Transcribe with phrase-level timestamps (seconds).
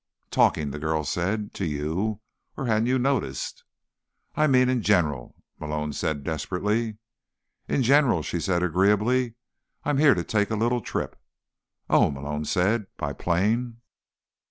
[0.31, 1.53] "Talking," the girl said.
[1.53, 2.21] "To you.
[2.57, 3.63] Or hadn't you noticed?"
[4.35, 6.97] "I mean in general," Malone said desperately.
[7.67, 9.35] "In general," she said agreeably,
[9.85, 11.21] "I'm here to take a little trip."
[11.87, 12.87] "Oh," Malone said.
[12.97, 13.77] "By plane?"